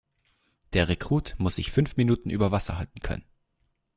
[0.73, 3.23] Der Rekrut muss sich fünf Minuten über Wasser halten können.